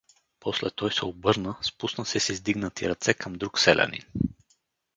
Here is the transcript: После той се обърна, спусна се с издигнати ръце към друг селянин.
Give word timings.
После 0.39 0.69
той 0.71 0.91
се 0.91 1.05
обърна, 1.05 1.57
спусна 1.61 2.05
се 2.05 2.19
с 2.19 2.29
издигнати 2.29 2.89
ръце 2.89 3.13
към 3.13 3.33
друг 3.33 3.59
селянин. 3.59 4.03